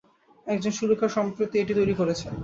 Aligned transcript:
একজন 0.47 0.71
সুরকার 0.71 1.09
সম্প্রতি 1.17 1.55
এটি 1.59 1.73
তৈরী 1.77 1.93
করেছেন। 1.99 2.33